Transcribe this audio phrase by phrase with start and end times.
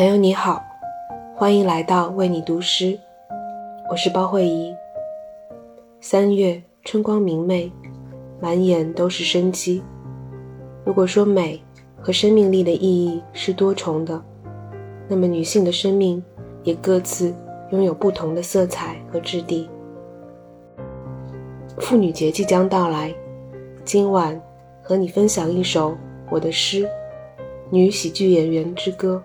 [0.00, 0.64] 朋友你好，
[1.36, 2.98] 欢迎来到为你读诗，
[3.90, 4.74] 我是包慧怡。
[6.00, 7.70] 三月春光明媚，
[8.40, 9.82] 满眼都是生机。
[10.86, 11.62] 如果说美
[12.00, 14.24] 和生命力的意义是多重的，
[15.06, 16.24] 那么女性的生命
[16.62, 17.34] 也各自
[17.70, 19.68] 拥有不同的色彩和质地。
[21.76, 23.14] 妇女节即将到来，
[23.84, 24.40] 今晚
[24.80, 25.94] 和你分享一首
[26.30, 26.86] 我的诗
[27.68, 29.22] 《女喜剧演员之歌》。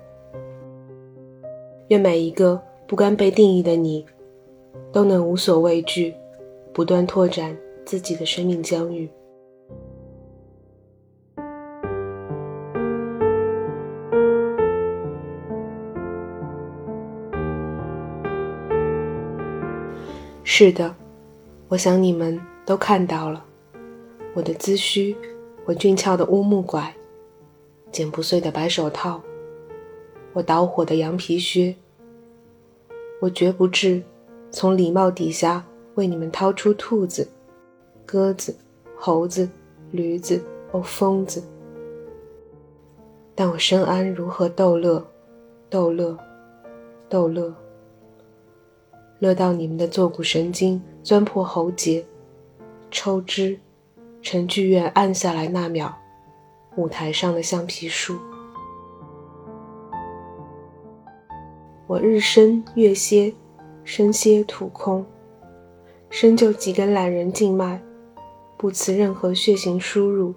[1.90, 4.04] 愿每一个不甘被定义的你，
[4.92, 6.16] 都能无所畏惧，
[6.74, 9.10] 不断拓展自己的生命疆域。
[20.44, 20.96] 是的，
[21.68, 23.46] 我想你们都看到了，
[24.34, 25.16] 我的髭须，
[25.66, 26.96] 我俊俏的乌木拐，
[27.92, 29.22] 剪不碎的白手套。
[30.34, 31.76] 我导火的羊皮靴，
[33.26, 34.04] 我绝不至
[34.52, 37.28] 从礼帽底下为你们掏出兔子、
[38.06, 38.56] 鸽子、
[38.96, 39.50] 猴子、
[39.90, 40.40] 驴子、
[40.72, 41.44] 哦疯子。
[43.34, 45.04] 但我深谙如何逗乐，
[45.72, 46.16] 逗乐，
[47.10, 47.52] 逗乐，
[49.18, 52.06] 乐到你们的坐骨神经钻破喉结，
[52.92, 53.60] 抽脂，
[54.22, 55.92] 成剧院暗下来那秒，
[56.76, 58.20] 舞台上的橡皮树。
[61.88, 63.32] 我日升月歇，
[63.84, 65.06] 身歇吐空，
[66.10, 67.80] 身就几根懒人静脉，
[68.58, 70.34] 不辞任何血型输入。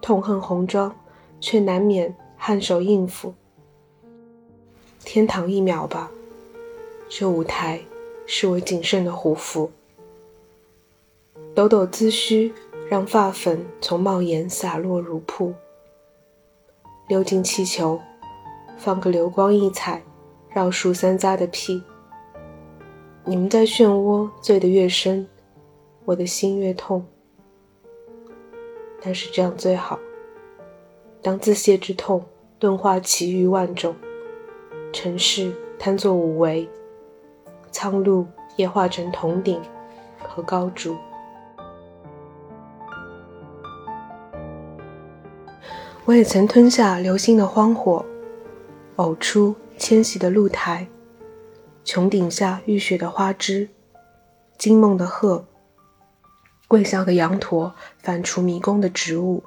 [0.00, 0.96] 痛恨红妆，
[1.42, 3.34] 却难免颔首应付。
[5.04, 6.10] 天堂一秒吧，
[7.10, 7.78] 这舞台
[8.24, 9.70] 是我仅剩的胡服。
[11.54, 12.54] 抖抖髭须，
[12.88, 15.52] 让发粉从帽檐洒落如瀑，
[17.08, 18.00] 溜进气球。
[18.82, 20.02] 放个流光溢彩、
[20.50, 21.80] 绕树三匝的屁。
[23.24, 25.24] 你们在漩涡醉得越深，
[26.04, 27.06] 我的心越痛。
[29.00, 30.00] 但是这样最好。
[31.22, 32.24] 当自泄之痛
[32.58, 33.94] 钝化其余万种，
[34.92, 36.68] 尘世摊作五维，
[37.70, 38.26] 苍鹭
[38.56, 39.62] 也化成铜鼎
[40.20, 40.96] 和高烛。
[46.04, 48.04] 我也曾吞下流星的荒火。
[49.02, 50.86] 呕出迁徙的露台，
[51.84, 53.68] 穹顶下浴血的花枝，
[54.56, 55.44] 惊梦的鹤，
[56.68, 59.42] 跪笑的羊驼，反刍迷宫的植物。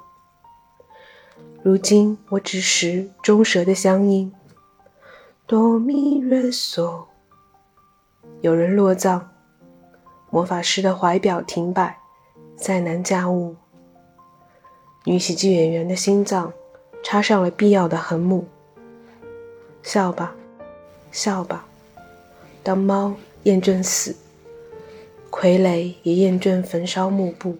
[1.62, 4.30] 如今我只识中蛇的乡音，
[5.46, 7.06] 哆咪瑞嗦。
[8.42, 9.30] 有人落葬，
[10.28, 11.98] 魔法师的怀表停摆，
[12.56, 13.56] 再难驾物。
[15.04, 16.52] 女喜剧演员的心脏
[17.02, 18.46] 插上了必要的横木。
[19.86, 20.34] 笑吧，
[21.12, 21.64] 笑吧。
[22.64, 23.14] 当猫
[23.44, 24.16] 厌倦死，
[25.30, 27.56] 傀儡也厌倦焚烧幕布。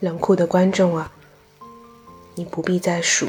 [0.00, 1.12] 冷酷的观众啊，
[2.34, 3.28] 你不必再数。